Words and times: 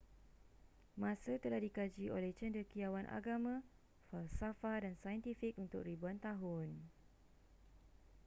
masa 1.03 1.33
telah 1.43 1.59
dikaji 1.65 2.05
oleh 2.17 2.31
cendekiawan 2.39 3.05
agama 3.17 3.55
falsafah 4.09 4.77
dan 4.89 4.93
saintifik 5.03 5.53
untuk 5.63 5.81
ribuan 5.89 6.17
tahun 6.25 6.69